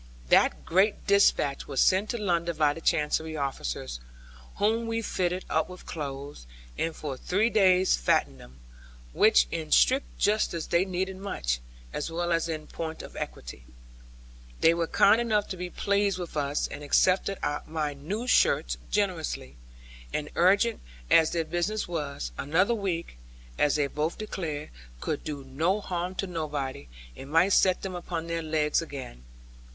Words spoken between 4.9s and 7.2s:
fitted up with clothes, and for